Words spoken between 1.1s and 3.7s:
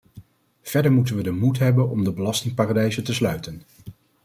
we de moed hebben om de belastingparadijzen te sluiten.